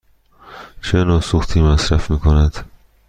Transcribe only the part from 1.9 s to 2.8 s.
می کند؟